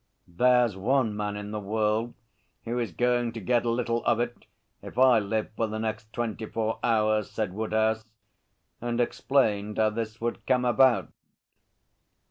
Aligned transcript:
'There's 0.27 0.75
one 0.75 1.15
man 1.15 1.37
in 1.37 1.51
the 1.51 1.59
world 1.59 2.15
who 2.65 2.79
is 2.79 2.91
going 2.91 3.31
to 3.31 3.39
get 3.39 3.63
a 3.63 3.69
little 3.69 4.03
of 4.05 4.19
it 4.19 4.45
if 4.81 4.97
I 4.97 5.19
live 5.19 5.51
for 5.55 5.67
the 5.67 5.77
next 5.77 6.11
twenty 6.11 6.47
four 6.47 6.79
hours,' 6.83 7.29
said 7.29 7.53
Woodhouse, 7.53 8.03
and 8.81 8.99
explained 8.99 9.77
how 9.77 9.91
this 9.91 10.19
would 10.19 10.43
come 10.47 10.65
about. 10.65 11.11